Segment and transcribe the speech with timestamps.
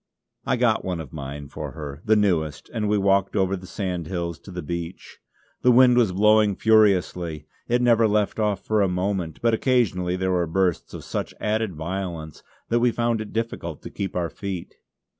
[0.47, 4.39] I got one of mine for her, the newest; and we walked over the sandhills
[4.39, 5.19] to the beach.
[5.61, 7.45] The wind was blowing furiously.
[7.67, 11.75] It never left off for a moment; but occasionally there were bursts of such added
[11.75, 14.73] violence that we found it difficult to keep our feet.